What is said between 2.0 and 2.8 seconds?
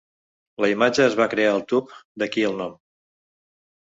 d'aquí el nom.